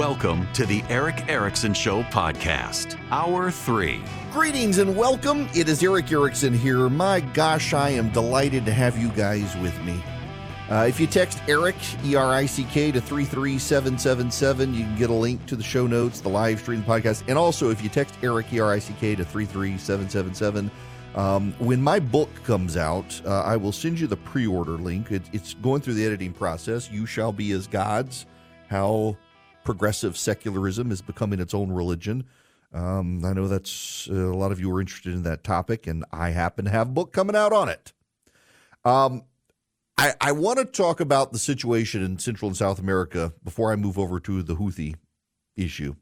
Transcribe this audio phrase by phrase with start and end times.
[0.00, 4.00] Welcome to the Erick Erickson Show podcast, Hour 3.
[4.32, 5.46] Greetings and welcome.
[5.54, 6.88] It is Erick Erickson here.
[6.88, 10.02] My gosh, I am delighted to have you guys with me.
[10.70, 15.10] Uh, if you text Erick, E R I C K, to 33777, you can get
[15.10, 17.22] a link to the show notes, the live stream podcast.
[17.28, 20.70] And also, if you text Erick, E R I C K, to 33777,
[21.14, 25.10] um, when my book comes out, uh, I will send you the pre order link.
[25.10, 26.90] It, it's going through the editing process.
[26.90, 28.24] You Shall Be as Gods
[28.70, 29.18] How
[29.64, 32.24] Progressive Secularism is Becoming Its Own Religion.
[32.72, 36.04] Um, I know that's uh, a lot of you are interested in that topic, and
[36.12, 37.92] I happen to have a book coming out on it.
[38.84, 39.24] Um,
[39.98, 43.76] I, I want to talk about the situation in Central and South America before I
[43.76, 44.94] move over to the Houthi
[45.56, 45.96] issue,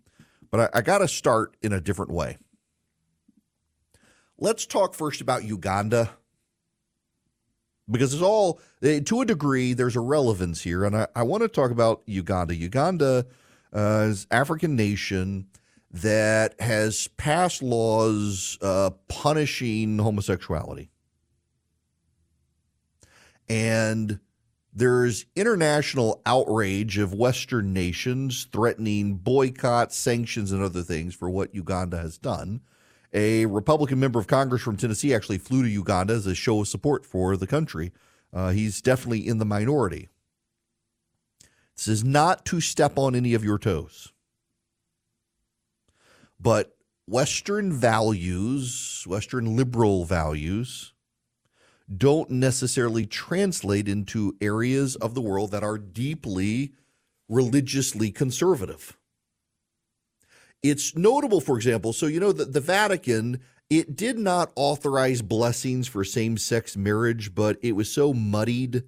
[0.51, 2.36] but I, I got to start in a different way.
[4.39, 6.11] Let's talk first about Uganda
[7.91, 10.84] because it's all, eh, to a degree, there's a relevance here.
[10.84, 12.55] And I, I want to talk about Uganda.
[12.55, 13.27] Uganda
[13.72, 15.47] uh, African nation
[15.91, 20.90] that has passed laws uh, punishing homosexuality.
[23.48, 24.20] And
[24.74, 31.98] there's international outrage of Western nations threatening boycott, sanctions, and other things for what Uganda
[31.98, 32.61] has done.
[33.14, 36.68] A Republican member of Congress from Tennessee actually flew to Uganda as a show of
[36.68, 37.92] support for the country.
[38.33, 40.08] Uh, he's definitely in the minority.
[41.78, 44.12] This is not to step on any of your toes.
[46.40, 50.92] But Western values, Western liberal values,
[51.96, 56.72] don't necessarily translate into areas of the world that are deeply
[57.28, 58.98] religiously conservative.
[60.64, 63.40] It's notable, for example, so you know that the Vatican
[63.70, 68.83] it did not authorize blessings for same-sex marriage, but it was so muddied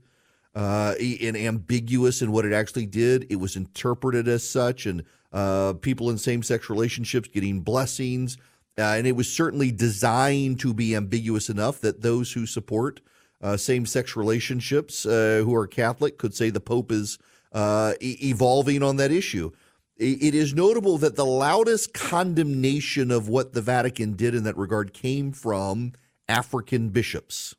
[0.55, 3.27] uh, and ambiguous in what it actually did.
[3.31, 8.37] It was interpreted as such, and uh, people in same-sex relationships getting blessings,
[8.79, 13.01] uh, and it was certainly designed to be ambiguous enough that those who support
[13.43, 17.19] uh, same-sex relationships, uh, who are Catholic, could say the Pope is
[17.53, 19.51] uh, e- evolving on that issue
[20.01, 24.95] it is notable that the loudest condemnation of what the Vatican did in that regard
[24.95, 25.93] came from
[26.27, 27.55] African bishops.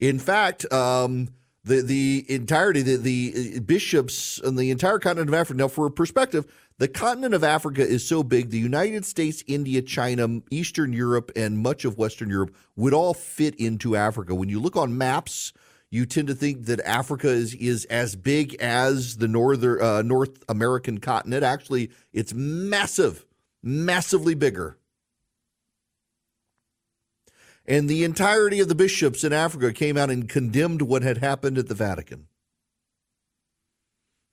[0.00, 1.28] In fact, um,
[1.66, 5.58] the the entirety the, the bishops and the entire continent of Africa.
[5.58, 6.46] Now, for a perspective,
[6.78, 8.50] the continent of Africa is so big.
[8.50, 13.54] The United States, India, China, Eastern Europe, and much of Western Europe would all fit
[13.56, 14.34] into Africa.
[14.34, 15.52] When you look on maps
[15.90, 20.42] you tend to think that Africa is is as big as the northern uh, North
[20.48, 21.44] American continent.
[21.44, 23.24] Actually, it's massive,
[23.62, 24.78] massively bigger.
[27.66, 31.58] And the entirety of the bishops in Africa came out and condemned what had happened
[31.58, 32.28] at the Vatican.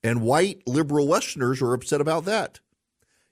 [0.04, 2.60] And white liberal Westerners are upset about that.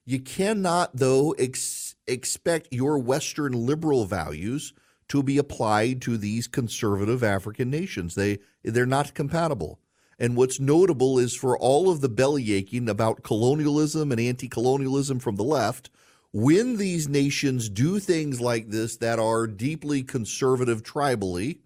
[0.05, 4.73] You cannot, though, ex- expect your Western liberal values
[5.09, 8.15] to be applied to these conservative African nations.
[8.15, 9.79] They they're not compatible.
[10.17, 15.19] And what's notable is for all of the belly aching about colonialism and anti colonialism
[15.19, 15.89] from the left,
[16.33, 21.59] when these nations do things like this that are deeply conservative tribally,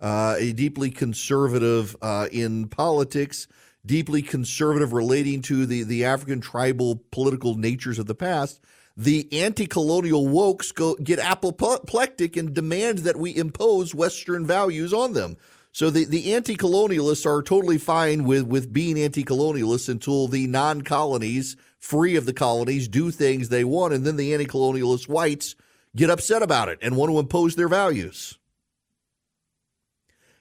[0.00, 3.46] uh, deeply conservative uh, in politics,
[3.84, 8.60] deeply conservative relating to the, the African tribal political natures of the past,
[8.96, 15.36] the anti-colonial wokes go get apoplectic and demand that we impose Western values on them.
[15.72, 22.16] So the, the anti-colonialists are totally fine with, with being anti-colonialists until the non-colonies, free
[22.16, 25.54] of the colonies, do things they want, and then the anti-colonialist whites
[25.94, 28.38] get upset about it and want to impose their values.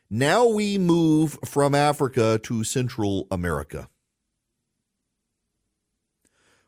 [0.10, 3.90] Now we move from Africa to Central America.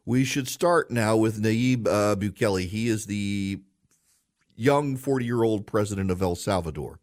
[0.05, 2.67] We should start now with Nayib uh, Bukele.
[2.67, 3.59] He is the
[4.55, 6.99] young 40 year old president of El Salvador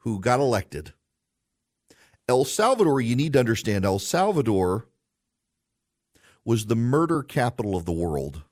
[0.00, 0.92] who got elected.
[2.28, 4.88] El Salvador, you need to understand, El Salvador
[6.48, 8.42] was the murder capital of the world.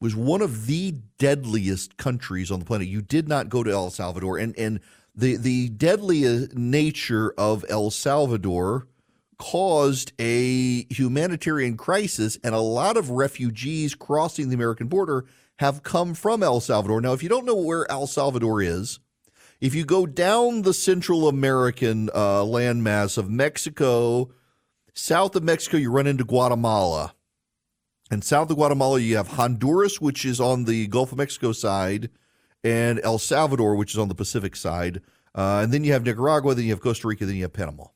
[0.00, 2.88] Was one of the deadliest countries on the planet.
[2.88, 4.80] You did not go to El Salvador, and and
[5.14, 8.86] the the deadly nature of El Salvador
[9.36, 15.26] caused a humanitarian crisis, and a lot of refugees crossing the American border
[15.58, 17.02] have come from El Salvador.
[17.02, 19.00] Now, if you don't know where El Salvador is,
[19.60, 24.30] if you go down the Central American uh, landmass of Mexico,
[24.96, 27.14] south of Mexico, you run into Guatemala.
[28.10, 32.10] And south of Guatemala, you have Honduras, which is on the Gulf of Mexico side,
[32.64, 35.02] and El Salvador, which is on the Pacific side.
[35.34, 37.86] Uh, and then you have Nicaragua, then you have Costa Rica, then you have Panama.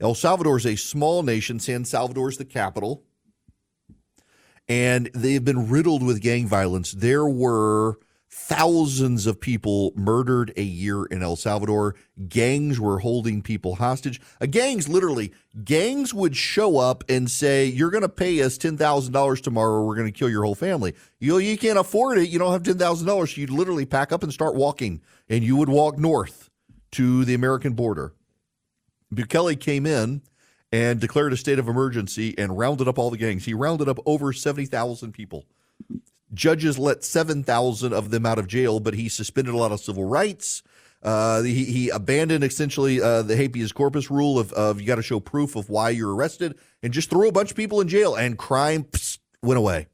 [0.00, 1.58] El Salvador is a small nation.
[1.58, 3.04] San Salvador is the capital.
[4.68, 6.92] And they've been riddled with gang violence.
[6.92, 7.98] There were
[8.38, 11.96] thousands of people murdered a year in El Salvador.
[12.28, 14.20] Gangs were holding people hostage.
[14.50, 15.32] Gangs, literally,
[15.64, 19.96] gangs would show up and say, You're going to pay us $10,000 tomorrow or we're
[19.96, 20.94] going to kill your whole family.
[21.18, 22.28] You, you can't afford it.
[22.28, 23.06] You don't have $10,000.
[23.06, 26.50] So you'd literally pack up and start walking, and you would walk north
[26.92, 28.12] to the American border.
[29.12, 30.20] Bukele came in
[30.70, 33.46] and declared a state of emergency and rounded up all the gangs.
[33.46, 35.46] He rounded up over 70,000 people.
[36.34, 40.04] Judges let 7,000 of them out of jail, but he suspended a lot of civil
[40.04, 40.62] rights.
[41.02, 45.02] Uh, he, he abandoned essentially uh, the habeas corpus rule of, of you got to
[45.02, 48.14] show proof of why you're arrested and just threw a bunch of people in jail,
[48.14, 48.86] and crime
[49.42, 49.86] went away.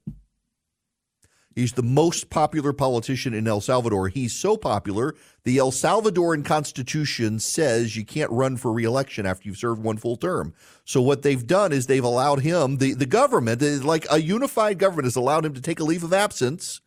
[1.55, 4.09] He's the most popular politician in El Salvador.
[4.09, 5.15] He's so popular,
[5.45, 10.17] the El Salvadoran Constitution says you can't run for reelection after you've served one full
[10.17, 10.55] term.
[10.85, 15.07] So what they've done is they've allowed him, the, the government, like a unified government,
[15.07, 16.81] has allowed him to take a leave of absence,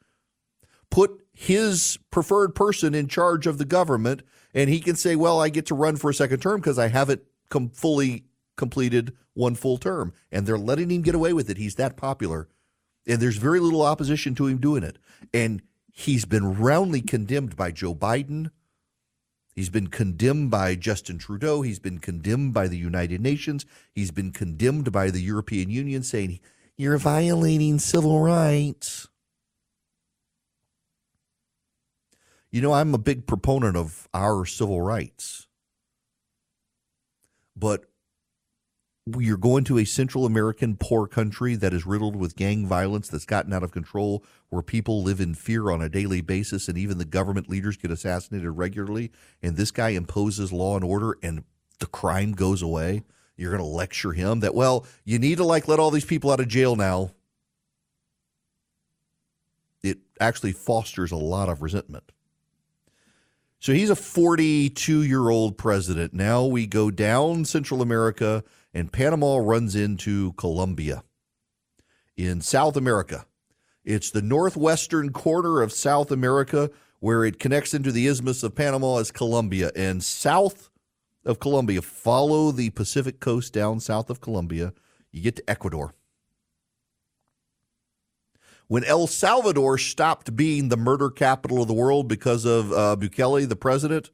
[0.90, 4.24] put his preferred person in charge of the government,
[4.54, 6.88] and he can say, well, I get to run for a second term because I
[6.88, 8.26] haven't com- fully
[8.56, 10.14] completed one full term.
[10.32, 11.58] And they're letting him get away with it.
[11.58, 12.48] He's that popular
[13.08, 14.98] and there's very little opposition to him doing it.
[15.34, 15.62] And
[15.92, 18.52] he's been roundly condemned by Joe Biden.
[19.56, 21.62] He's been condemned by Justin Trudeau.
[21.62, 23.66] He's been condemned by the United Nations.
[23.94, 26.40] He's been condemned by the European Union, saying,
[26.76, 29.08] You're violating civil rights.
[32.52, 35.48] You know, I'm a big proponent of our civil rights.
[37.56, 37.86] But
[39.06, 43.26] you're going to a Central American poor country that is riddled with gang violence that's
[43.26, 46.98] gotten out of control, where people live in fear on a daily basis, and even
[46.98, 49.12] the government leaders get assassinated regularly.
[49.44, 51.44] And this guy imposes law and order, and
[51.80, 53.04] the crime goes away.
[53.38, 56.32] You're going to lecture him that, well, you need to like let all these people
[56.32, 57.12] out of jail now.
[59.84, 62.12] It actually fosters a lot of resentment.
[63.60, 66.14] So he's a 42 year old president.
[66.14, 68.44] Now we go down Central America
[68.76, 71.04] and Panama runs into Colombia.
[72.18, 73.26] In South America,
[73.86, 76.70] it's the northwestern corner of South America
[77.00, 79.72] where it connects into the Isthmus of Panama as Colombia.
[79.76, 80.70] And south
[81.24, 84.74] of Colombia, follow the Pacific coast down south of Colombia,
[85.12, 85.94] you get to Ecuador.
[88.68, 93.48] When El Salvador stopped being the murder capital of the world because of uh, Bukele,
[93.48, 94.10] the president,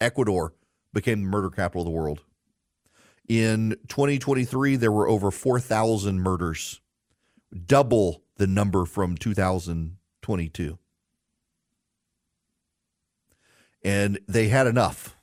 [0.00, 0.54] Ecuador
[0.94, 2.22] became the murder capital of the world.
[3.28, 6.80] In 2023, there were over 4,000 murders,
[7.66, 10.78] double the number from 2022.
[13.82, 15.16] And they had enough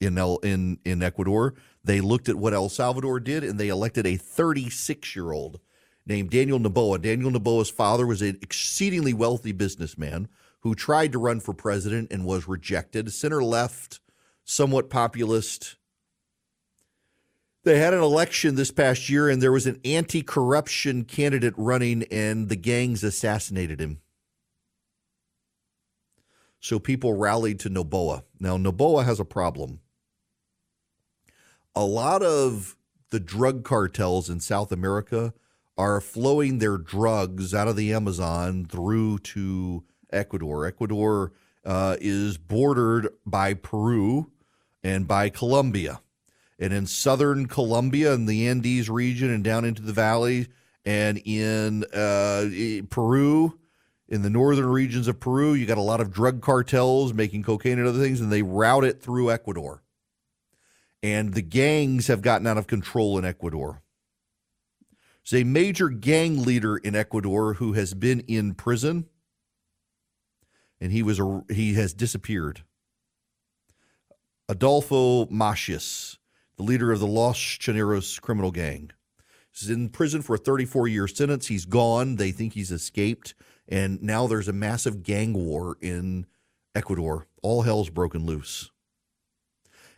[0.00, 1.54] in El, in in Ecuador.
[1.82, 5.60] They looked at what El Salvador did and they elected a 36 year old
[6.06, 7.00] named Daniel Noboa.
[7.00, 10.28] Daniel Noboa's father was an exceedingly wealthy businessman
[10.60, 13.12] who tried to run for president and was rejected.
[13.12, 14.00] Center left,
[14.44, 15.76] somewhat populist
[17.64, 22.04] they had an election this past year, and there was an anti corruption candidate running,
[22.10, 24.00] and the gangs assassinated him.
[26.60, 28.22] So people rallied to Noboa.
[28.38, 29.80] Now, Noboa has a problem.
[31.74, 32.76] A lot of
[33.10, 35.34] the drug cartels in South America
[35.76, 40.66] are flowing their drugs out of the Amazon through to Ecuador.
[40.66, 41.32] Ecuador
[41.64, 44.30] uh, is bordered by Peru
[44.82, 46.00] and by Colombia
[46.64, 50.46] and in southern Colombia and the Andes region and down into the valley
[50.86, 52.46] and in uh,
[52.88, 53.58] Peru,
[54.08, 57.78] In the northern regions of Peru, you got a lot of drug cartels making cocaine
[57.78, 59.82] and other things, and they route it through Ecuador.
[61.02, 63.82] And the gangs have gotten out of control in Ecuador.
[65.28, 69.06] There's a major gang leader in Ecuador who has been in prison,
[70.80, 72.62] and he was a, he has disappeared.
[74.48, 76.18] Adolfo Macias,
[76.56, 78.90] the leader of the Los Choneros criminal gang.
[79.52, 81.46] He's in prison for a 34 year sentence.
[81.46, 82.16] He's gone.
[82.16, 83.34] They think he's escaped.
[83.68, 86.26] And now there's a massive gang war in
[86.74, 87.26] Ecuador.
[87.42, 88.70] All hell's broken loose.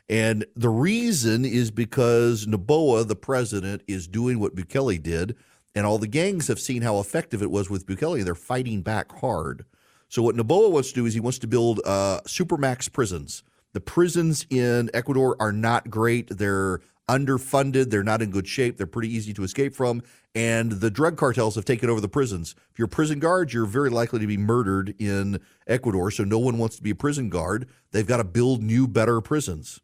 [0.09, 5.37] And the reason is because Noboa, the president, is doing what Bukele did.
[5.75, 8.25] And all the gangs have seen how effective it was with Bukele.
[8.25, 9.65] They're fighting back hard.
[10.09, 13.43] So, what Noboa wants to do is he wants to build uh, supermax prisons
[13.77, 16.31] the prisons in Ecuador are not great.
[16.39, 16.81] They're
[17.11, 17.91] underfunded.
[17.91, 18.79] They're not in good shape.
[18.79, 20.01] They're pretty easy to escape from.
[20.35, 22.55] And the drug cartels have taken over the prisons.
[22.71, 26.11] If you're a prison guard, you're very likely to be murdered in Ecuador.
[26.11, 27.69] So no one wants to be a prison guard.
[27.93, 29.79] They've got to build new, better prisons.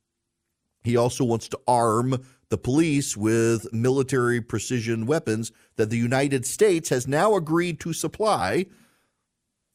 [0.84, 2.16] He also wants to arm
[2.48, 8.64] the police with military precision weapons that the United States has now agreed to supply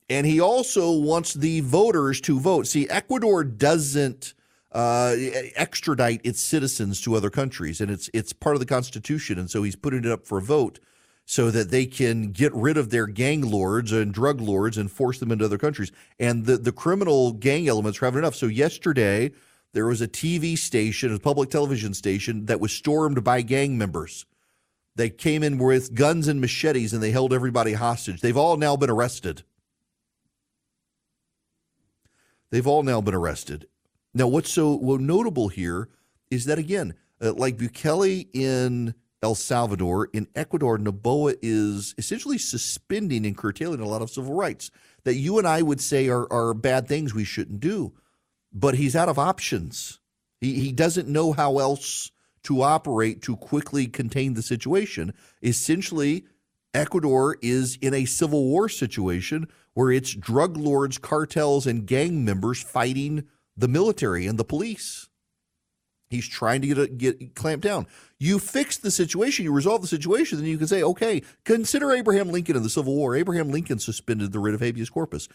[0.09, 2.67] and he also wants the voters to vote.
[2.67, 4.33] See, Ecuador doesn't
[4.71, 5.15] uh,
[5.55, 9.37] extradite its citizens to other countries, and it's it's part of the constitution.
[9.37, 10.79] And so he's putting it up for a vote
[11.25, 15.19] so that they can get rid of their gang lords and drug lords and force
[15.19, 15.91] them into other countries.
[16.19, 18.35] And the the criminal gang elements are having enough.
[18.35, 19.31] So yesterday
[19.73, 24.25] there was a TV station, a public television station that was stormed by gang members.
[24.95, 28.21] They came in with guns and machetes and they held everybody hostage.
[28.21, 29.43] They've all now been arrested.
[32.51, 33.67] They've all now been arrested.
[34.13, 35.89] Now, what's so notable here
[36.31, 43.25] is that, again, uh, like Bukele in El Salvador, in Ecuador, Noboa is essentially suspending
[43.25, 44.69] and curtailing a lot of civil rights
[45.03, 47.93] that you and I would say are, are bad things we shouldn't do.
[48.53, 49.99] But he's out of options.
[50.39, 52.11] He, he doesn't know how else
[52.43, 55.13] to operate to quickly contain the situation.
[55.43, 56.25] Essentially,
[56.73, 59.47] Ecuador is in a civil war situation
[59.77, 63.23] where it's drug lords, cartels, and gang members fighting
[63.55, 65.07] the military and the police.
[66.09, 67.85] He's trying to get, a, get clamped down.
[68.17, 72.29] You fix the situation, you resolve the situation, then you can say, okay, consider Abraham
[72.29, 73.15] Lincoln in the Civil War.
[73.15, 75.29] Abraham Lincoln suspended the writ of habeas corpus.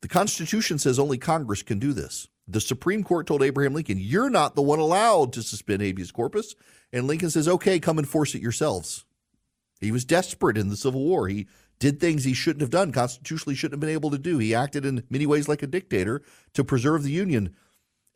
[0.00, 2.26] The Constitution says only Congress can do this.
[2.48, 6.56] The Supreme Court told Abraham Lincoln, you're not the one allowed to suspend habeas corpus.
[6.92, 9.04] And Lincoln says, okay, come enforce it yourselves.
[9.80, 11.28] He was desperate in the Civil War.
[11.28, 11.46] He
[11.78, 14.38] did things he shouldn't have done, constitutionally shouldn't have been able to do.
[14.38, 16.22] He acted in many ways like a dictator
[16.54, 17.54] to preserve the Union.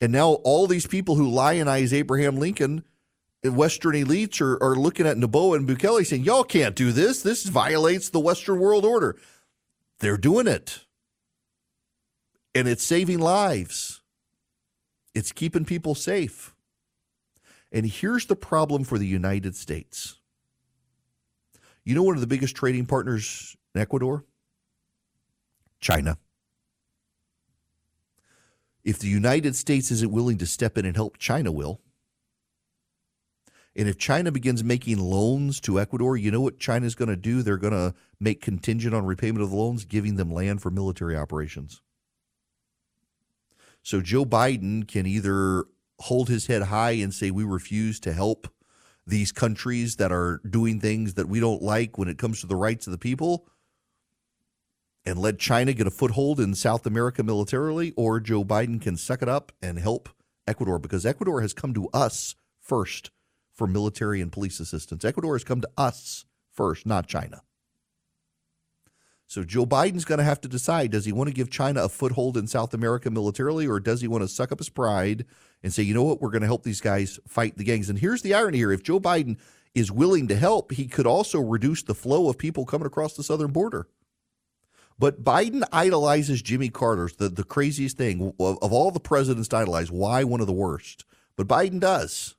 [0.00, 2.84] And now all these people who lionize Abraham Lincoln,
[3.44, 7.22] Western elites, are, are looking at Noboa and Bukele saying, Y'all can't do this.
[7.22, 9.16] This violates the Western world order.
[10.00, 10.84] They're doing it.
[12.54, 14.02] And it's saving lives,
[15.14, 16.54] it's keeping people safe.
[17.70, 20.17] And here's the problem for the United States
[21.88, 24.22] you know one of the biggest trading partners in Ecuador?
[25.80, 26.18] China.
[28.84, 31.80] If the United States isn't willing to step in and help, China will.
[33.74, 37.40] And if China begins making loans to Ecuador, you know what China's going to do?
[37.40, 41.16] They're going to make contingent on repayment of the loans, giving them land for military
[41.16, 41.80] operations.
[43.82, 45.64] So Joe Biden can either
[46.00, 48.46] hold his head high and say, We refuse to help
[49.08, 52.56] these countries that are doing things that we don't like when it comes to the
[52.56, 53.46] rights of the people
[55.06, 59.22] and let China get a foothold in South America militarily, or Joe Biden can suck
[59.22, 60.10] it up and help
[60.46, 63.10] Ecuador because Ecuador has come to us first
[63.54, 65.04] for military and police assistance.
[65.04, 67.40] Ecuador has come to us first, not China.
[69.26, 71.88] So Joe Biden's going to have to decide does he want to give China a
[71.88, 75.24] foothold in South America militarily, or does he want to suck up his pride
[75.62, 77.90] and say, you know what, we're going to help these guys fight the gangs.
[77.90, 79.38] And here's the irony here if Joe Biden
[79.74, 83.22] is willing to help, he could also reduce the flow of people coming across the
[83.22, 83.88] southern border.
[84.98, 89.56] But Biden idolizes Jimmy Carter, the, the craziest thing of, of all the presidents to
[89.58, 89.92] idolize.
[89.92, 91.04] Why one of the worst?
[91.36, 92.34] But Biden does.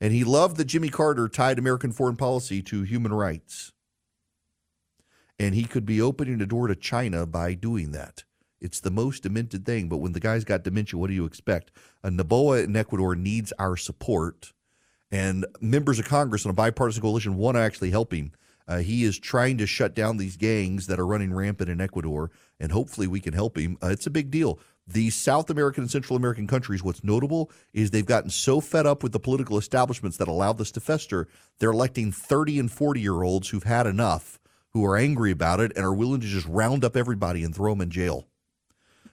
[0.00, 3.72] And he loved that Jimmy Carter tied American foreign policy to human rights.
[5.38, 8.24] And he could be opening the door to China by doing that.
[8.66, 9.88] It's the most demented thing.
[9.88, 11.70] But when the guy's got dementia, what do you expect?
[12.02, 14.52] A Noboa in Ecuador needs our support.
[15.08, 18.32] And members of Congress on a bipartisan coalition want to actually help him.
[18.66, 22.32] Uh, he is trying to shut down these gangs that are running rampant in Ecuador,
[22.58, 23.78] and hopefully we can help him.
[23.80, 24.58] Uh, it's a big deal.
[24.84, 29.04] These South American and Central American countries, what's notable is they've gotten so fed up
[29.04, 31.28] with the political establishments that allow this to fester,
[31.60, 34.40] they're electing 30 and 40 year olds who've had enough
[34.76, 37.72] who are angry about it and are willing to just round up everybody and throw
[37.72, 38.26] them in jail.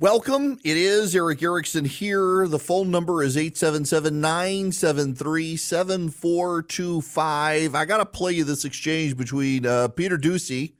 [0.00, 0.58] Welcome.
[0.64, 2.48] It is Erick Erickson here.
[2.48, 7.74] The phone number is 877 973 7425.
[7.74, 10.72] I got to play you this exchange between uh, Peter Doocy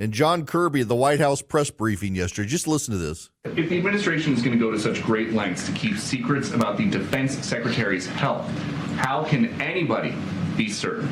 [0.00, 2.48] and John Kirby at the White House press briefing yesterday.
[2.48, 3.30] Just listen to this.
[3.44, 6.76] If the administration is going to go to such great lengths to keep secrets about
[6.76, 8.50] the defense secretary's health,
[8.96, 10.12] how can anybody
[10.56, 11.08] be certain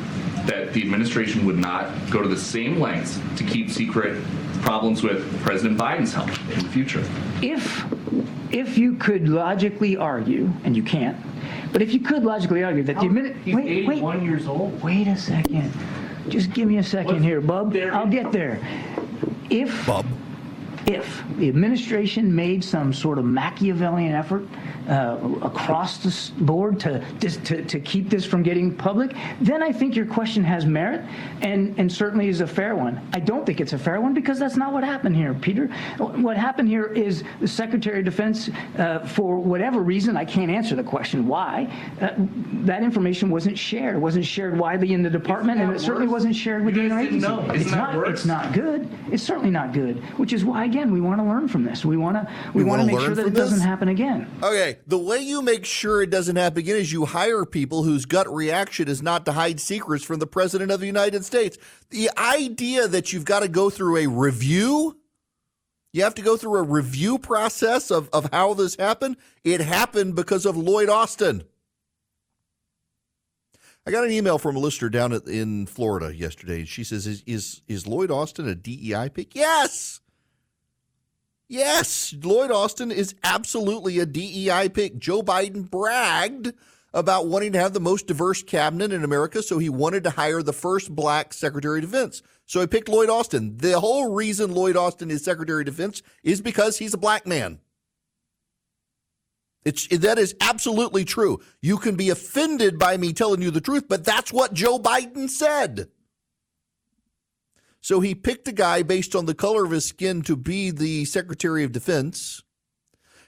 [0.47, 4.21] that the administration would not go to the same lengths to keep secret
[4.61, 7.03] problems with President Biden's health in the future?
[7.41, 7.85] If,
[8.51, 11.17] if you could logically argue, and you can't,
[11.71, 14.81] but if you could logically argue that the admin, He's wait, wait, 81 years old.
[14.81, 15.71] wait a second.
[16.29, 17.71] Just give me a second What's here, bub.
[17.73, 17.93] there?
[17.93, 18.59] I'll get there.
[19.49, 20.05] If Bub.
[20.87, 24.47] if the administration made some sort of Machiavellian effort
[24.87, 29.95] uh, across the board to, to to keep this from getting public, then I think
[29.95, 31.01] your question has merit
[31.41, 32.99] and and certainly is a fair one.
[33.13, 35.67] I don't think it's a fair one because that's not what happened here, Peter.
[35.97, 40.75] What happened here is the Secretary of Defense, uh, for whatever reason, I can't answer
[40.75, 42.09] the question why, uh,
[42.65, 43.95] that information wasn't shared.
[43.95, 46.83] It wasn't shared widely in the department, and that it certainly wasn't shared with You
[46.83, 47.21] the guys didn't interagency.
[47.21, 47.39] know.
[47.53, 47.95] Isn't It's that not.
[47.95, 48.09] worse?
[48.09, 48.89] It's not good.
[49.11, 49.97] It's certainly not good.
[50.17, 51.83] Which is why, again, we want to learn from this.
[51.85, 52.31] We want to.
[52.53, 54.27] We You want to make sure that from it doesn't happen again.
[54.43, 58.05] Okay, the way you make sure it doesn't happen again is you hire people whose
[58.05, 61.57] gut reaction is not to hide secrets from the President of the United States.
[61.89, 64.97] The idea that you've got to go through a review,
[65.93, 70.15] you have to go through a review process of, of how this happened, it happened
[70.15, 71.43] because of Lloyd Austin.
[73.87, 76.65] I got an email from a listener down in Florida yesterday.
[76.65, 79.35] She says, is, is, is Lloyd Austin a DEI pick?
[79.35, 80.01] Yes.
[81.47, 84.97] Yes, Lloyd Austin is absolutely a DEI pick.
[84.97, 86.53] Joe Biden bragged
[86.91, 90.41] about wanting to have the most diverse cabinet in America, so he wanted to hire
[90.41, 92.23] the first black Secretary of Defense.
[92.47, 93.57] So he picked Lloyd Austin.
[93.57, 97.59] The whole reason Lloyd Austin is Secretary of Defense is because he's a black man.
[99.65, 101.41] It's that is absolutely true.
[101.61, 105.29] You can be offended by me telling you the truth, but that's what Joe Biden
[105.29, 105.89] said.
[107.85, 111.05] So he picked a guy based on the color of his skin to be the
[111.05, 112.41] Secretary of Defense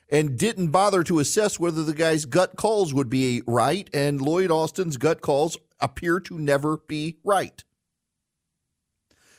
[0.10, 3.88] and didn't bother to assess whether the guy's gut calls would be right.
[3.94, 7.64] And Lloyd Austin's gut calls appear to never be right.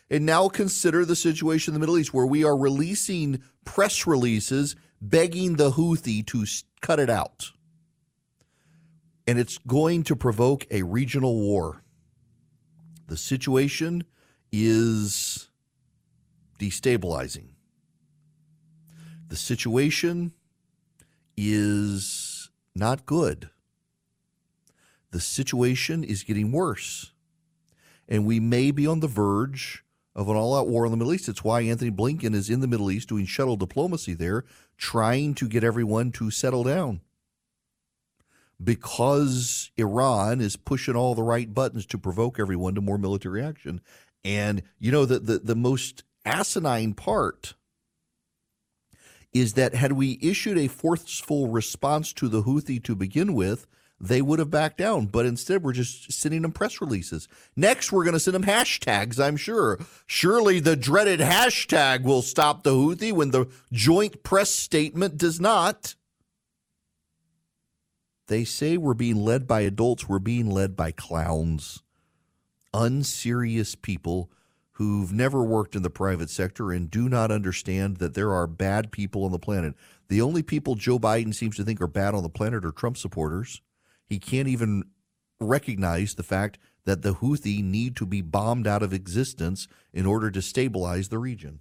[0.09, 4.77] And now consider the situation in the Middle East where we are releasing press releases
[5.01, 6.47] begging the Houthi to
[6.81, 7.51] cut it out.
[9.27, 11.83] And it's going to provoke a regional war.
[13.09, 14.05] The situation
[14.53, 15.49] is
[16.59, 17.49] destabilizing.
[19.29, 20.33] The situation
[21.37, 23.51] is not good.
[25.11, 27.13] The situation is getting worse.
[28.09, 29.85] And we may be on the verge
[30.15, 31.29] of an all out war in the Middle East.
[31.29, 34.45] It's why Antony Blinken is in the Middle East doing shuttle diplomacy there,
[34.77, 37.03] trying to get everyone to settle down.
[38.63, 43.81] Because Iran is pushing all the right buttons to provoke everyone to more military action.
[44.25, 47.55] And you know the, the, the most asinine part
[49.33, 53.67] is that had we issued a forceful response to the Houthi to begin with,
[54.01, 55.07] they would have backed down.
[55.07, 57.29] But instead, we're just sending them press releases.
[57.57, 59.79] Next, we're going to send them hashtags, I'm sure.
[60.07, 65.95] Surely the dreaded hashtag will stop the Houthi when the joint press statement does not.
[68.29, 71.83] They say we're being led by adults, we're being led by clowns,
[72.73, 74.31] unserious people
[74.73, 78.93] who've never worked in the private sector and do not understand that there are bad
[78.93, 79.75] people on the planet.
[80.09, 82.97] The only people Joe Biden seems to think are bad on the planet are Trump
[82.97, 83.61] supporters.
[84.07, 84.85] He can't even
[85.41, 90.31] recognize the fact that the Houthi need to be bombed out of existence in order
[90.31, 91.61] to stabilize the region.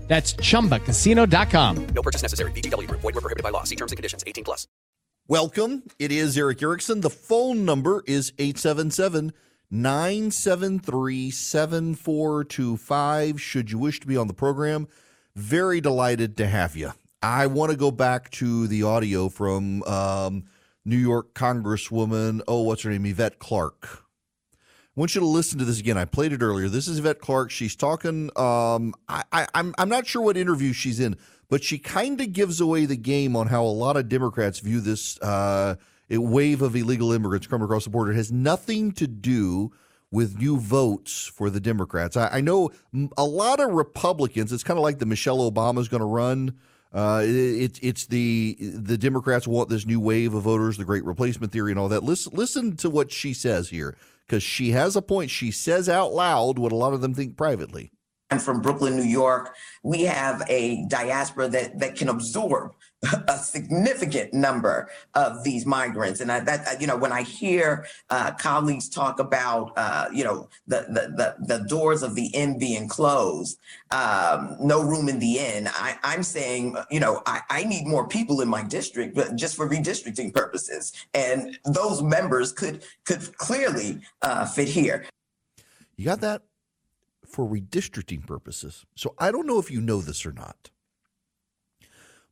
[0.11, 1.87] That's chumbacasino.com.
[1.95, 2.51] No purchase necessary.
[2.51, 2.99] VGW Group.
[2.99, 3.63] Void were prohibited by law.
[3.63, 4.25] See terms and conditions.
[4.27, 4.67] 18 plus.
[5.29, 5.83] Welcome.
[5.99, 6.99] It is Erick Erickson.
[6.99, 9.31] The phone number is 877
[9.71, 13.41] 973 7425.
[13.41, 14.89] Should you wish to be on the program,
[15.37, 16.91] very delighted to have you.
[17.23, 20.43] I want to go back to the audio from um,
[20.83, 23.05] New York Congresswoman, oh, what's her name?
[23.05, 24.00] Yvette Clarke.
[24.95, 25.97] I want you to listen to this again.
[25.97, 26.67] I played it earlier.
[26.67, 27.49] This is Yvette Clarke.
[27.49, 28.29] She's talking.
[28.35, 31.15] Um, I, I, I'm I'm not sure what interview she's in,
[31.49, 34.81] but she kind of gives away the game on how a lot of Democrats view
[34.81, 35.75] this uh,
[36.09, 38.11] wave of illegal immigrants coming across the border.
[38.11, 39.71] It has nothing to do
[40.11, 42.17] with new votes for the Democrats.
[42.17, 42.69] I, I know
[43.17, 44.51] a lot of Republicans.
[44.51, 46.59] It's kind of like the Michelle Obama's going to run.
[46.93, 51.53] Uh, it, it's the the Democrats want this new wave of voters, the Great Replacement
[51.53, 52.03] theory, and all that.
[52.03, 53.95] Listen, listen to what she says here,
[54.31, 55.29] because she has a point.
[55.29, 57.91] She says out loud what a lot of them think privately.
[58.29, 59.53] I'm from Brooklyn, New York.
[59.83, 62.71] We have a diaspora that, that can absorb
[63.27, 66.19] a significant number of these migrants.
[66.19, 70.49] And I, that, you know, when I hear uh, colleagues talk about, uh, you know,
[70.67, 73.59] the, the, the, the, doors of the inn being closed,
[73.91, 78.07] um, no room in the inn, I, am saying, you know, I, I need more
[78.07, 80.93] people in my district, but just for redistricting purposes.
[81.13, 85.05] And those members could, could clearly uh, fit here.
[85.95, 86.43] You got that?
[87.31, 88.85] for redistricting purposes.
[88.95, 90.69] So I don't know if you know this or not,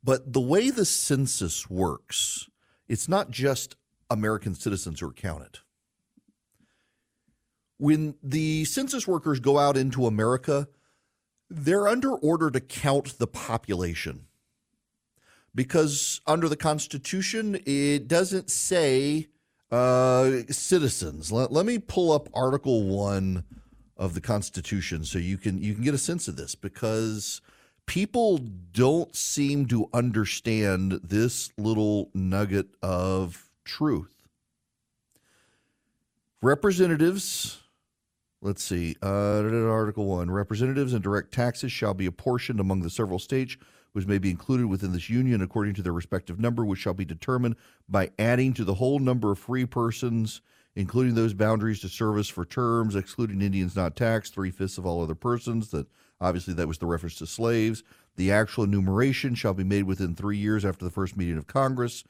[0.03, 2.49] but the way the census works,
[2.87, 3.75] it's not just
[4.09, 5.59] American citizens who are counted.
[7.77, 10.67] When the census workers go out into America,
[11.49, 14.27] they're under order to count the population
[15.55, 19.27] because under the Constitution, it doesn't say
[19.71, 21.31] uh, citizens.
[21.31, 23.43] Let, let me pull up Article 1
[23.97, 27.41] of the Constitution, so you can you can get a sense of this because
[27.89, 34.27] people don't seem to understand this little nugget of truth.
[36.43, 37.61] Representatives,
[38.43, 43.17] let's see, uh, Article 1 Representatives and direct taxes shall be apportioned among the several
[43.17, 43.57] states
[43.93, 47.05] which may be included within this union according to their respective number, which shall be
[47.05, 47.55] determined
[47.89, 50.41] by adding to the whole number of free persons
[50.75, 55.03] including those boundaries to service for terms, excluding Indians not taxed, three fifths of all
[55.03, 55.71] other persons.
[55.71, 55.87] That
[56.21, 57.83] obviously that was the reference to slaves.
[58.15, 62.03] The actual enumeration shall be made within three years after the first meeting of Congress,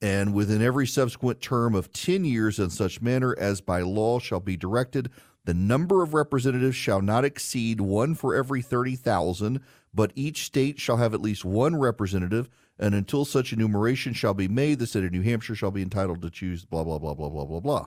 [0.00, 4.40] and within every subsequent term of ten years in such manner as by law shall
[4.40, 5.10] be directed.
[5.44, 9.60] The number of representatives shall not exceed one for every thirty thousand,
[9.92, 12.48] but each state shall have at least one representative.
[12.78, 16.22] And until such enumeration shall be made, the state of New Hampshire shall be entitled
[16.22, 17.86] to choose blah blah blah blah blah blah blah.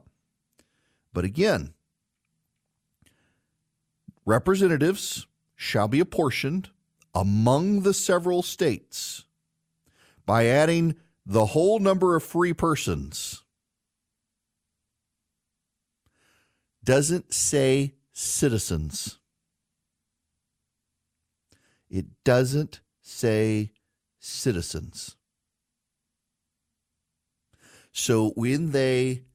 [1.13, 1.73] But again,
[4.25, 5.27] representatives
[5.61, 6.71] shall be apportioned
[7.13, 9.25] among the several states
[10.25, 13.43] by adding the whole number of free persons.
[16.83, 19.19] Doesn't say citizens.
[21.91, 23.71] It doesn't say
[24.19, 25.15] citizens.
[27.91, 29.25] So when they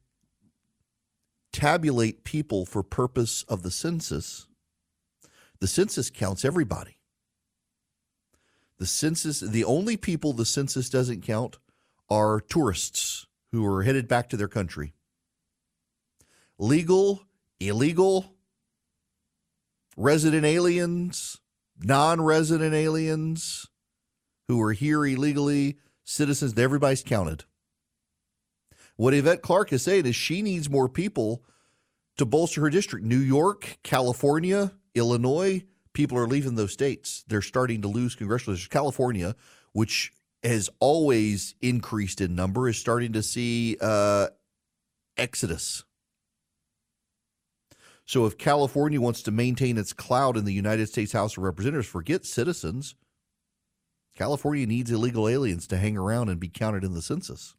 [1.52, 4.48] tabulate people for purpose of the census,
[5.60, 6.98] the census counts everybody.
[8.78, 11.56] The census, the only people the census doesn't count
[12.10, 14.92] are tourists who are headed back to their country.
[16.58, 17.22] Legal,
[17.58, 18.34] illegal,
[19.96, 21.40] resident aliens,
[21.78, 23.66] non resident aliens
[24.48, 27.44] who are here illegally, citizens, everybody's counted.
[28.96, 31.42] What Yvette Clarke is saying is she needs more people
[32.16, 33.04] to bolster her district.
[33.04, 37.24] New York, California, Illinois, people are leaving those states.
[37.28, 38.72] They're starting to lose congressional districts.
[38.72, 39.36] California,
[39.72, 44.28] which has always increased in number, is starting to see uh,
[45.16, 45.84] exodus.
[48.06, 51.88] So if California wants to maintain its clout in the United States House of Representatives,
[51.88, 52.94] forget citizens.
[54.14, 57.54] California needs illegal aliens to hang around and be counted in the census.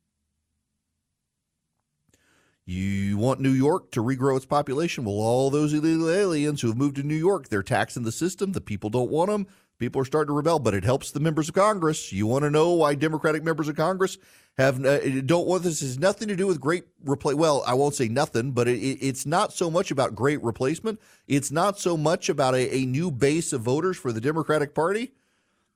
[2.69, 5.05] You want New York to regrow its population?
[5.05, 8.51] Well, all those illegal aliens who have moved to New York, they're taxing the system.
[8.51, 9.47] The people don't want them.
[9.79, 12.11] People are starting to rebel, but it helps the members of Congress.
[12.11, 14.17] You want to know why Democratic members of Congress
[14.57, 15.79] have uh, don't want this?
[15.79, 17.35] Has nothing to do with great replace.
[17.35, 20.99] Well, I won't say nothing, but it, it's not so much about great replacement.
[21.25, 25.13] It's not so much about a, a new base of voters for the Democratic Party.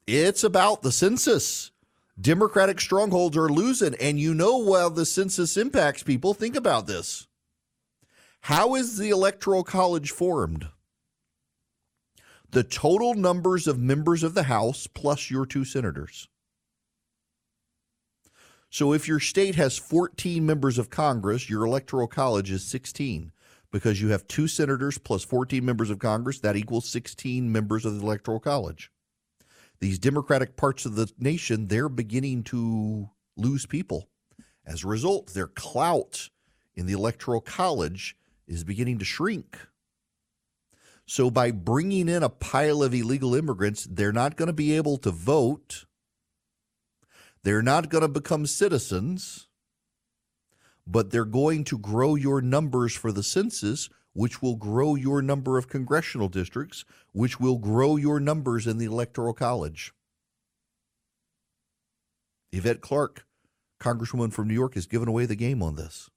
[0.07, 1.70] It's about the census.
[2.21, 3.95] Democratic strongholds are losing.
[3.95, 7.27] And you know, while the census impacts people, think about this.
[8.41, 10.67] How is the Electoral College formed?
[12.51, 16.27] The total numbers of members of the House plus your two senators.
[18.69, 23.33] So if your state has 14 members of Congress, your electoral college is 16
[23.69, 26.39] because you have two senators plus 14 members of Congress.
[26.39, 28.89] That equals 16 members of the electoral college.
[29.81, 34.07] These Democratic parts of the nation, they're beginning to lose people.
[34.63, 36.29] As a result, their clout
[36.75, 38.15] in the electoral college
[38.47, 39.57] is beginning to shrink.
[41.07, 44.97] So, by bringing in a pile of illegal immigrants, they're not going to be able
[44.99, 45.85] to vote.
[47.43, 49.47] They're not going to become citizens,
[50.85, 55.57] but they're going to grow your numbers for the census, which will grow your number
[55.57, 59.93] of congressional districts, which will grow your numbers in the Electoral College.
[62.51, 63.25] Yvette Clarke,
[63.79, 66.09] Congresswoman from New York, has given away the game on this.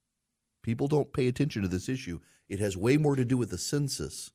[0.61, 2.19] People don't pay attention to this issue.
[2.49, 4.31] It has way more to do with the census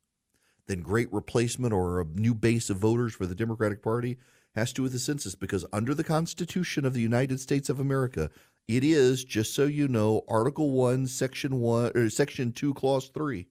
[0.66, 4.18] than great replacement or a new base of voters for the Democratic Party
[4.54, 7.78] has to do with the census because under the Constitution of the United States of
[7.78, 8.30] America,
[8.68, 13.48] it is, just so you know, Article 1, Section 1 or Section 2, Clause 3.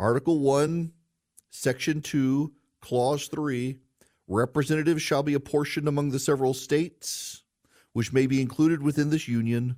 [0.00, 0.92] Article 1,
[1.50, 3.76] Section 2, Clause 3
[4.26, 7.42] Representatives shall be apportioned among the several states
[7.92, 9.76] which may be included within this union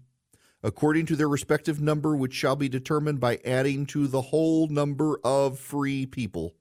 [0.63, 5.19] according to their respective number, which shall be determined by adding to the whole number
[5.25, 6.55] of free people,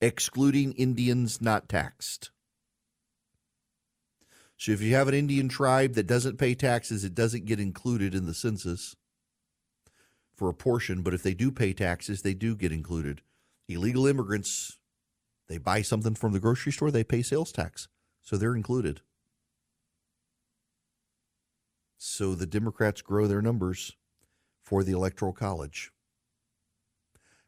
[0.00, 2.30] excluding Indians not taxed.
[4.56, 8.14] So if you have an Indian tribe that doesn't pay taxes, it doesn't get included
[8.14, 8.96] in the census
[10.36, 13.22] for a portion, but if they do pay taxes, they do get included.
[13.68, 14.78] Illegal immigrants,
[15.48, 17.88] they buy something from the grocery store, they pay sales tax,
[18.22, 19.00] so they're included.
[21.98, 23.92] So the Democrats grow their numbers
[24.62, 25.90] for the Electoral College.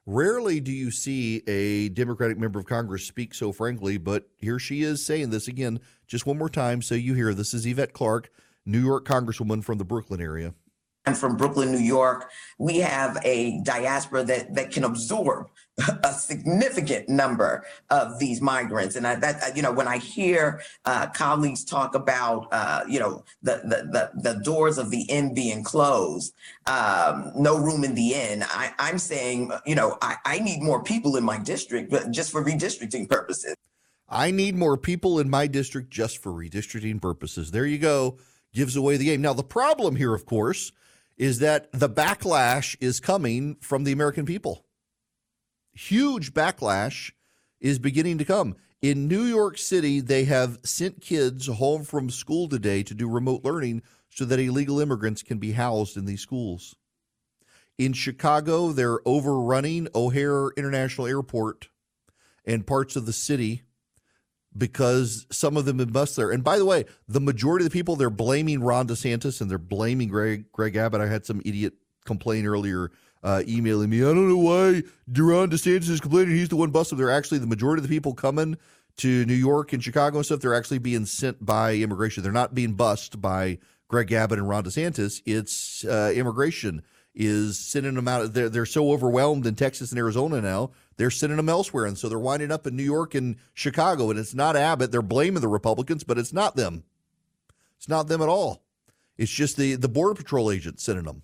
[0.07, 4.83] Rarely do you see a Democratic member of Congress speak so frankly, but here she
[4.83, 7.35] is saying this again, just one more time so you hear.
[7.35, 8.31] This is Yvette Clarke,
[8.65, 10.55] New York Congresswoman from the Brooklyn area.
[11.09, 12.31] I'm from Brooklyn, New York.
[12.59, 15.49] We have a diaspora that, that can absorb
[16.05, 18.95] a significant number of these migrants.
[18.95, 23.25] And I, that, you know, when I hear uh, colleagues talk about, uh, you know,
[23.41, 26.35] the, the, the, the, doors of the inn being closed,
[26.67, 30.83] um, no room in the inn, I, am saying, you know, I, I need more
[30.83, 33.55] people in my district, but just for redistricting purposes.
[34.11, 37.51] I need more people in my district just for redistricting purposes.
[37.51, 38.19] There you go.
[38.53, 39.23] Gives away the game.
[39.23, 40.71] Now, the problem here, of course,
[41.19, 44.65] is that the backlash is coming from the American people.
[45.73, 47.13] Huge backlash
[47.61, 48.57] is beginning to come.
[48.81, 53.45] In New York City, they have sent kids home from school today to do remote
[53.45, 56.77] learning so that illegal immigrants can be housed in these schools.
[57.77, 61.69] In Chicago, they're overrunning O'Hare International Airport
[62.45, 63.63] and parts of the city
[64.59, 66.31] because some of them have bust there.
[66.31, 69.59] And by the way, the majority of the people they're blaming Ron DeSantis and they're
[69.59, 71.01] blaming Greg Greg Abbott.
[71.01, 72.91] I had some idiot complain earlier,
[73.23, 74.01] uh, emailing me.
[74.01, 74.83] I don't know why
[75.17, 76.35] Ron DeSantis is complaining.
[76.35, 76.99] He's the one busted.
[76.99, 78.57] They're actually the majority of the people coming
[78.99, 80.41] to New York and Chicago and stuff.
[80.41, 82.23] They're actually being sent by immigration.
[82.23, 85.23] They're not being bussed by Greg Abbott and Ron DeSantis.
[85.25, 86.83] It's uh, immigration
[87.15, 88.33] is sending them out.
[88.33, 91.87] They're, they're so overwhelmed in Texas and Arizona now, they're sending them elsewhere.
[91.87, 94.11] And so they're winding up in New York and Chicago.
[94.11, 94.93] And it's not Abbott.
[94.93, 96.85] They're blaming the Republicans, but it's not them.
[97.79, 98.65] It's not them at all.
[99.17, 101.23] It's just the, the Border Patrol agent sending them.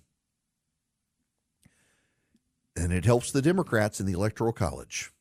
[2.75, 5.11] And it helps the Democrats in the Electoral College.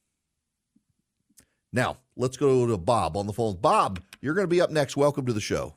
[1.72, 3.56] Now, let's go to Bob on the phone.
[3.56, 4.96] Bob, you're going to be up next.
[4.96, 5.74] Welcome to the show.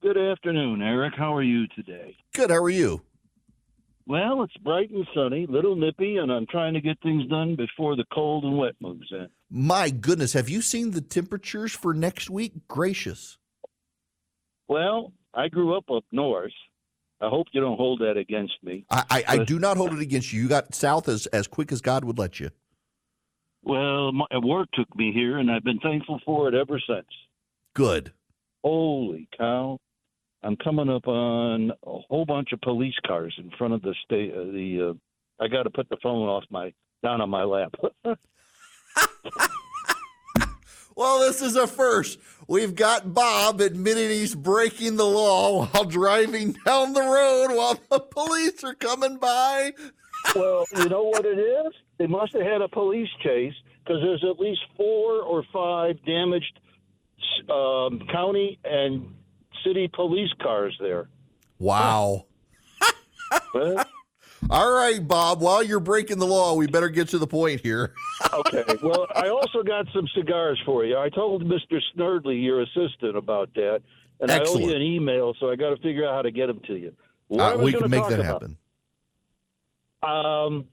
[0.00, 1.14] Good afternoon, Erick.
[1.14, 2.16] How are you today?
[2.32, 2.50] Good.
[2.50, 3.02] How are you?
[4.06, 7.94] Well, it's bright and sunny, little nippy, and I'm trying to get things done before
[7.94, 9.28] the cold and wet moves in.
[9.48, 12.52] My goodness, have you seen the temperatures for next week?
[12.66, 13.38] Gracious.
[14.68, 16.52] Well, I grew up up north.
[17.20, 18.84] I hope you don't hold that against me.
[18.90, 20.42] I, I, I do not hold it against you.
[20.42, 22.50] You got south as, as quick as God would let you.
[23.62, 27.06] Well, my uh, work took me here, and I've been thankful for it ever since.
[27.74, 28.12] Good.
[28.64, 29.78] Holy cow!
[30.42, 34.32] I'm coming up on a whole bunch of police cars in front of the state.
[34.34, 34.94] Uh, the uh,
[35.42, 37.74] I got to put the phone off my down on my lap.
[40.96, 42.18] well, this is a first.
[42.48, 48.00] We've got Bob admitting he's breaking the law while driving down the road while the
[48.00, 49.72] police are coming by.
[50.34, 51.72] well, you know what it is?
[51.98, 56.58] They must have had a police chase because there's at least four or five damaged
[57.48, 59.14] um, county and
[59.64, 61.08] city police cars there.
[61.58, 62.26] Wow.
[63.54, 63.84] well,
[64.50, 65.40] All right, Bob.
[65.40, 67.94] While you're breaking the law, we better get to the point here.
[68.32, 68.64] okay.
[68.82, 70.98] Well, I also got some cigars for you.
[70.98, 71.78] I told Mr.
[71.96, 73.82] Snerdley, your assistant, about that,
[74.20, 74.64] and Excellent.
[74.64, 76.60] I owe you an email, so I got to figure out how to get them
[76.66, 76.92] to you.
[77.28, 78.56] What Uh, we can make that about- happen.
[80.02, 80.64] Um,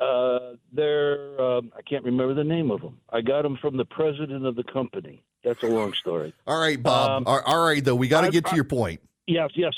[0.00, 2.98] uh, they're um, I can't remember the name of them.
[3.10, 5.22] I got them from the president of the company.
[5.44, 6.32] That's a long story.
[6.46, 7.10] All right, Bob.
[7.10, 7.96] Um, all all right, though.
[7.96, 9.00] We got to get to I- your point.
[9.26, 9.72] Yes, yes.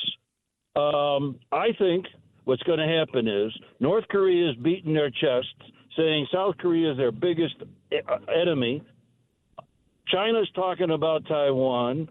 [0.76, 2.06] Um, I think
[2.44, 5.52] what's going to happen is North Korea is beating their chests,
[5.96, 7.54] saying South Korea is their biggest
[7.92, 7.96] e-
[8.34, 8.82] enemy.
[10.08, 12.08] China's talking about Taiwan.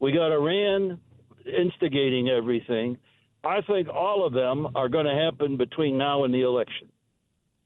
[0.00, 1.00] We got Iran
[1.44, 2.98] instigating everything.
[3.44, 6.88] I think all of them are going to happen between now and the election.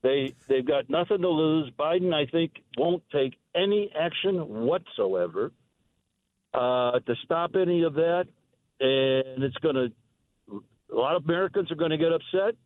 [0.03, 1.71] They they've got nothing to lose.
[1.79, 5.53] Biden, I think, won't take any action whatsoever
[6.55, 8.27] uh, to stop any of that,
[8.81, 9.93] and it's going to.
[10.93, 12.57] A lot of Americans are going to get upset,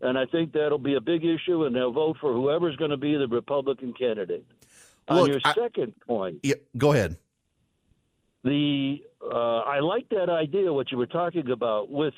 [0.00, 2.96] and I think that'll be a big issue, and they'll vote for whoever's going to
[2.96, 4.44] be the Republican candidate.
[5.08, 7.16] On your I- second point, Yeah, go ahead.
[8.44, 12.14] the uh, I like that idea what you were talking about with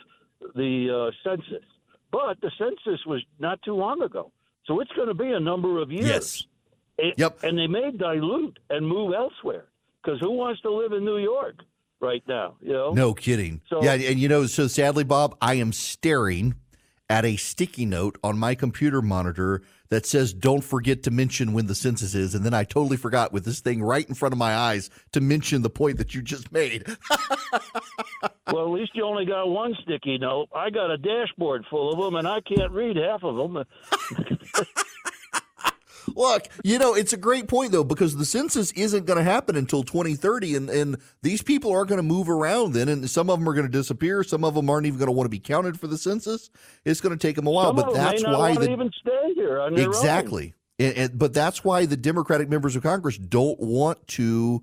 [0.55, 1.65] the uh, census,
[2.11, 4.33] but the census was not too long ago,
[4.67, 6.07] so it's going to be a number of years.
[6.07, 6.47] Yes.
[7.03, 7.43] It- Yep.
[7.43, 9.67] And they may dilute and move elsewhere
[10.03, 11.57] because who wants to live in New York
[12.01, 12.57] right now?
[12.61, 12.93] You know.
[12.93, 13.61] No kidding.
[13.69, 16.55] So- yeah, and you know, so sadly, Bob, I am staring
[17.09, 21.67] at a sticky note on my computer monitor that says, "Don't forget to mention when
[21.67, 24.39] the census is." And then I totally forgot with this thing right in front of
[24.39, 26.87] my eyes to mention the point that you just made.
[28.53, 30.49] Well, at least you only got one sticky note.
[30.53, 33.65] I got a dashboard full of them, and I can't read half of them.
[36.17, 39.57] Look, you know, it's a great point though because the census isn't going to happen
[39.57, 43.39] until 2030 and and these people are going to move around then and some of
[43.39, 45.39] them are going to disappear, some of them aren't even going to want to be
[45.41, 46.51] counted for the census.
[46.85, 49.61] It's going to take them a while, Some but that's why they even stay here
[49.61, 49.91] on their own.
[49.91, 50.55] Exactly.
[50.79, 54.63] And, and- but that's why the Democratic members of Congress don't want to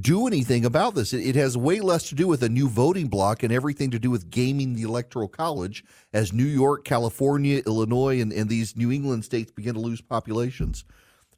[0.00, 1.12] do anything about this.
[1.12, 3.98] It, it has way less to do with a new voting block and everything to
[3.98, 8.90] do with gaming the Electoral College as New York, California, Illinois, and, and these New
[8.90, 10.84] England states begin to lose populations.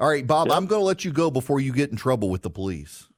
[0.01, 2.43] All right, Bob, I'm going to let you go before you get in trouble with
[2.43, 3.09] the police.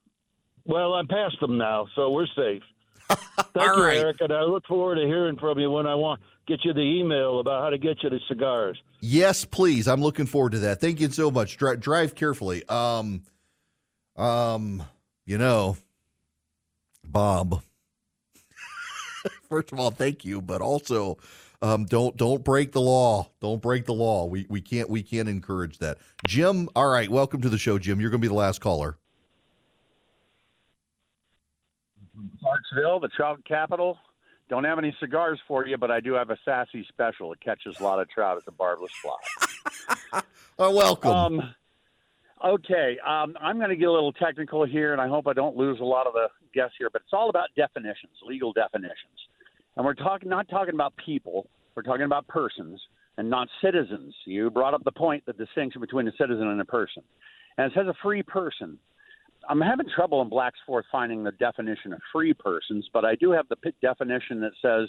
[0.65, 2.63] Well, I'm past them now, so we're safe.
[3.09, 3.99] Thank All you, right.
[3.99, 6.81] Erick, and I look forward to hearing from you when I want get you the
[6.81, 8.81] email about how to get you the cigars.
[9.01, 9.89] Yes, please.
[9.89, 10.81] I'm looking forward to that.
[10.81, 11.59] Thank you so much.
[11.59, 12.67] Dri- drive carefully.
[12.69, 13.23] Um,
[14.17, 14.83] um,
[15.31, 15.77] you know,
[17.05, 17.63] Bob.
[19.49, 21.19] First of all, thank you, but also,
[21.63, 23.31] um, don't don't break the law.
[23.41, 24.25] Don't break the law.
[24.27, 25.99] We we can't we can't encourage that.
[26.27, 27.09] Jim, all right.
[27.09, 28.01] Welcome to the show, Jim.
[28.01, 28.97] You're going to be the last caller.
[32.41, 33.99] Clarksville, the trout capital.
[34.49, 37.33] Don't have any cigars for you, but I do have a sassy special.
[37.33, 40.23] It catches a lot of trout at the barbless fly.
[40.63, 41.11] Oh, welcome.
[41.11, 41.55] Um,
[42.45, 45.57] okay, um, I'm going to get a little technical here, and I hope I don't
[45.57, 46.89] lose a lot of the guests here.
[46.93, 49.19] But it's all about definitions, legal definitions,
[49.77, 51.49] and we're talking not talking about people.
[51.75, 52.81] We're talking about persons
[53.17, 54.15] and not citizens.
[54.27, 57.03] You brought up the point, the distinction between a citizen and a person,
[57.59, 58.79] and it says a free person.
[59.49, 63.31] I'm having trouble in Black's Fourth finding the definition of free persons, but I do
[63.31, 64.89] have the definition that says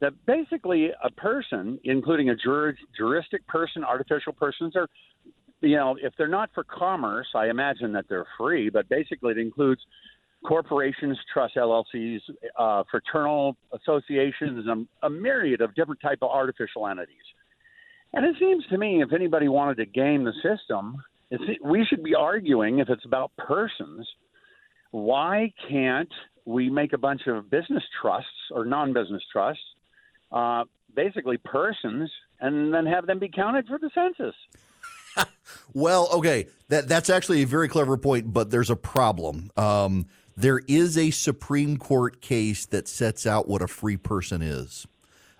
[0.00, 4.88] that basically a person, including a jur- juristic person, artificial persons, are,
[5.60, 9.38] you know, if they're not for commerce, I imagine that they're free, but basically it
[9.38, 9.80] includes
[10.44, 12.20] corporations, trust LLCs,
[12.56, 17.16] uh, fraternal associations, and a myriad of different type of artificial entities.
[18.12, 21.02] And it seems to me, if anybody wanted to game the system,
[21.62, 24.08] we should be arguing if it's about persons.
[24.92, 26.12] Why can't
[26.46, 29.62] we make a bunch of business trusts or non-business trusts,
[30.32, 34.34] uh, basically persons, and then have them be counted for the census?
[35.74, 39.50] Well, okay, that that's actually a very clever point, but there's a problem.
[39.56, 44.86] Um, there is a Supreme Court case that sets out what a free person is,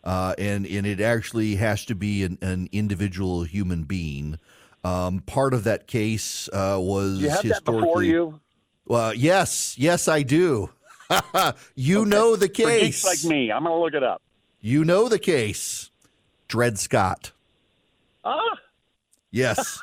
[0.04, 4.38] uh, and and it actually has to be an, an individual human being.
[4.84, 7.86] Um, part of that case uh, was you have that historically.
[7.86, 8.40] before you?
[8.88, 10.70] Uh, yes, yes, I do.
[11.74, 13.04] you know the For geeks case.
[13.04, 14.20] like me, I'm going to look it up.
[14.60, 15.90] You know the case.
[16.48, 17.32] Dred Scott.
[18.24, 18.38] Ah,
[19.30, 19.80] Yes.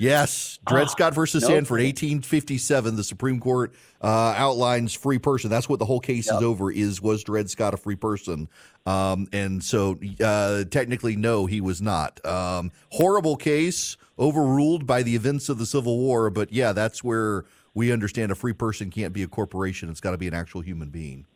[0.00, 0.58] Yes.
[0.66, 2.96] Dred Scott versus no Sandford, 1857.
[2.96, 5.50] The Supreme Court uh, outlines free person.
[5.50, 6.72] That's what the whole case is over.
[6.72, 8.48] Is was Dred Scott a free person?
[8.86, 12.24] Um, and so, uh, technically, no, he was not.
[12.24, 16.30] Um, horrible case, overruled by the events of the Civil War.
[16.30, 17.44] But yeah, that's where
[17.74, 19.90] we understand a free person can't be a corporation.
[19.90, 21.26] It's got to be an actual human being.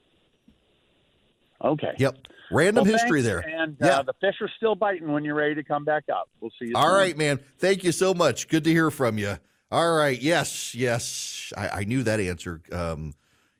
[1.64, 1.92] Okay.
[1.98, 2.18] Yep.
[2.50, 3.60] Random Well, history thanks, there.
[3.62, 3.98] And Yeah.
[3.98, 6.28] uh, the fish are still biting when you're ready to come back up.
[6.40, 6.94] We'll see you All soon.
[6.96, 7.40] right, man.
[7.58, 8.48] Thank you so much.
[8.48, 9.38] Good to hear from you.
[9.70, 10.20] All right.
[10.20, 11.52] Yes, yes.
[11.56, 12.60] I, I knew that answer.
[12.70, 13.14] Um,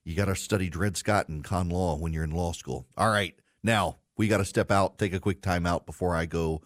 [0.05, 2.87] you got to study Dred Scott and con law when you're in law school.
[2.97, 3.35] All right.
[3.63, 6.61] Now we got to step out, take a quick time out before I go.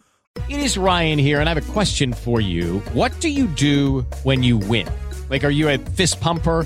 [0.49, 2.79] It is Ryan here, and I have a question for you.
[2.93, 4.87] What do you do when you win?
[5.29, 6.65] Like, are you a fist pumper?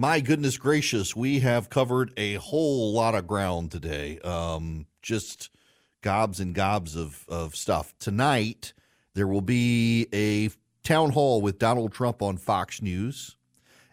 [0.00, 4.20] My goodness gracious, we have covered a whole lot of ground today.
[4.20, 5.50] Um, just
[6.02, 7.92] gobs and gobs of, of stuff.
[7.98, 8.74] Tonight,
[9.14, 10.50] there will be a
[10.84, 13.36] town hall with Donald Trump on Fox News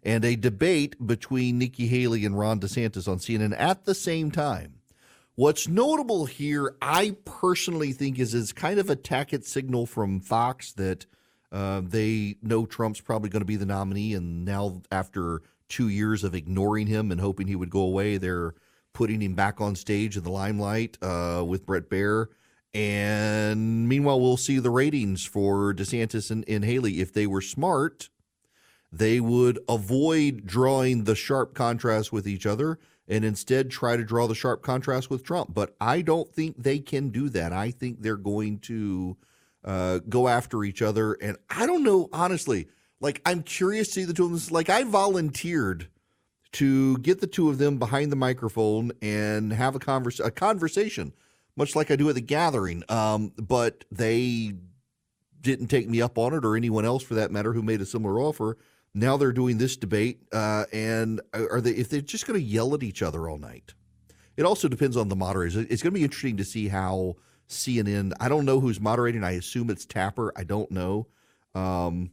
[0.04, 4.76] and a debate between Nikki Haley and Ron DeSantis on CNN at the same time.
[5.34, 10.72] What's notable here, I personally think, is is kind of a tacit signal from Fox
[10.74, 11.08] that
[11.52, 16.24] uh, they know Trump's probably going to be the nominee, and now after two years
[16.24, 18.54] of ignoring him and hoping he would go away, they're
[18.94, 22.28] putting him back on stage in the limelight uh, with Bret Baier.
[22.74, 27.00] And meanwhile, we'll see the ratings for DeSantis and, and Haley.
[27.00, 28.10] If they were smart,
[28.92, 34.28] they would avoid drawing the sharp contrast with each other and instead try to draw
[34.28, 35.54] the sharp contrast with Trump.
[35.54, 37.54] But I don't think they can do that.
[37.54, 39.18] I think they're going to
[39.64, 41.14] uh, go after each other.
[41.14, 42.68] And I don't know, honestly,
[43.02, 44.54] like I'm curious to see the two of them.
[44.54, 45.88] Like I volunteered
[46.54, 51.14] to get the two of them behind the microphone and have a converse a conversation,
[51.56, 52.84] much like I do at the gathering.
[52.90, 54.54] Um, but they
[55.42, 57.86] didn't take me up on it, or anyone else for that matter who made a
[57.86, 58.58] similar offer.
[58.94, 61.72] Now they're doing this debate, uh, and are they?
[61.72, 63.74] If they're just going to yell at each other all night,
[64.38, 65.58] it also depends on the moderators.
[65.58, 67.16] It's going to be interesting to see how
[67.50, 68.14] CNN.
[68.20, 69.24] I don't know who's moderating.
[69.24, 70.32] I assume it's Tapper.
[70.38, 71.08] I don't know.
[71.54, 72.12] Um,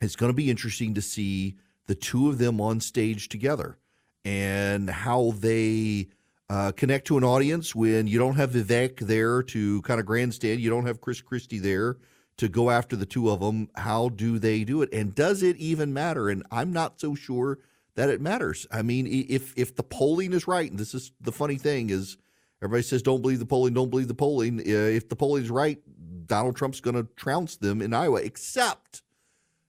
[0.00, 3.78] it's going to be interesting to see the two of them on stage together
[4.24, 6.08] and how they
[6.50, 10.60] uh, connect to an audience when you don't have Vivek there to kind of grandstand.
[10.60, 11.96] You don't have Chris Christie there
[12.36, 13.68] to go after the two of them.
[13.74, 14.92] How do they do it?
[14.92, 16.28] And does it even matter?
[16.28, 17.58] And I'm not so sure
[17.96, 18.66] that it matters.
[18.70, 22.16] I mean, if if the polling is right, and this is the funny thing is
[22.62, 24.62] everybody says don't believe the polling, don't believe the polling.
[24.64, 25.80] If the polling is right,
[26.26, 28.20] Donald Trump's going to trounce them in Iowa.
[28.20, 29.02] Except,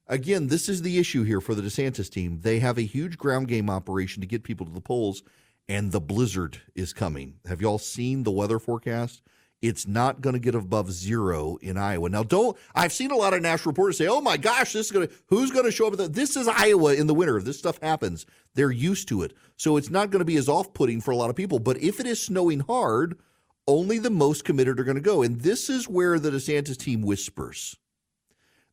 [0.10, 2.40] again, this is the issue here for the DeSantis team.
[2.42, 5.24] They have a huge ground game operation to get people to the polls,
[5.70, 7.36] and the blizzard is coming.
[7.46, 9.22] Have y'all seen the weather forecast?
[9.62, 12.08] It's not going to get above zero in Iowa.
[12.10, 12.58] Now, don't.
[12.74, 15.14] I've seen a lot of national reporters say, "Oh my gosh, this is going to
[15.28, 17.42] who's going to show up?" The, this is Iowa in the winter.
[17.42, 21.02] This stuff happens, they're used to it, so it's not going to be as off-putting
[21.02, 21.60] for a lot of people.
[21.60, 23.20] But if it is snowing hard,
[23.68, 27.02] only the most committed are going to go, and this is where the DeSantis team
[27.02, 27.76] whispers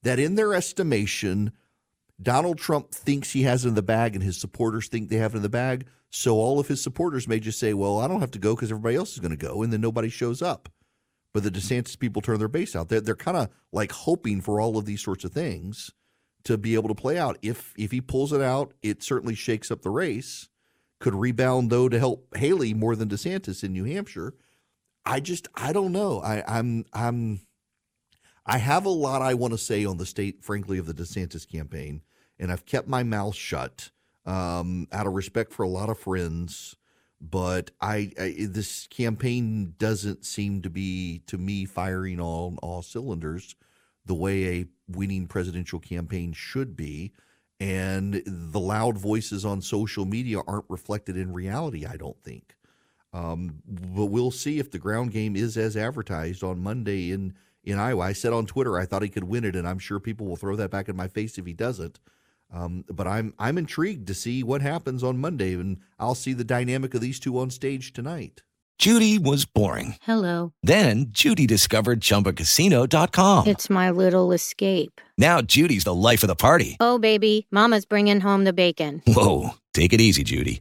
[0.07, 1.53] that, in their estimation,
[2.21, 5.43] Donald Trump thinks he has in the bag, and his supporters think they have in
[5.43, 5.87] the bag.
[6.11, 8.71] So all of his supporters may just say, "Well, I don't have to go because
[8.71, 10.69] everybody else is going to go," and then nobody shows up.
[11.35, 12.89] But the DeSantis people turn their base out.
[12.89, 15.91] They're, they're kind of like hoping for all of these sorts of things
[16.45, 17.37] to be able to play out.
[17.43, 20.49] If if he pulls it out, it certainly shakes up the race.
[20.99, 24.33] Could rebound though to help Haley more than DeSantis in New Hampshire.
[25.05, 26.21] I just I don't know.
[26.21, 27.41] I, I'm I'm
[28.47, 31.51] I have a lot I want to say on the state, frankly, of the DeSantis
[31.51, 32.03] campaign,
[32.39, 33.91] and I've kept my mouth shut
[34.25, 36.77] um, out of respect for a lot of friends.
[37.21, 43.57] But I, I this campaign doesn't seem to be to me firing on all cylinders
[44.05, 47.13] the way a winning presidential campaign should be.
[47.59, 52.55] And the loud voices on social media aren't reflected in reality, I don't think.
[53.15, 57.33] Um, but we'll see if the ground game is as advertised on Monday in
[57.67, 58.05] in Iowa.
[58.05, 60.37] I said on Twitter I thought he could win it, and I'm sure people will
[60.37, 61.99] throw that back in my face if he doesn't.
[62.53, 66.45] Um, but I'm I'm intrigued to see what happens on Monday, and I'll see the
[66.45, 68.43] dynamic of these two on stage tonight.
[68.79, 69.97] Judy was boring.
[70.03, 70.53] Hello.
[70.63, 73.47] Then Judy discovered ChumbaCasino.com.
[73.47, 75.01] It's my little escape.
[75.17, 76.77] Now Judy's the life of the party.
[76.79, 79.03] Oh, baby, Mama's bringing home the bacon.
[79.07, 80.61] Whoa, take it easy, Judy.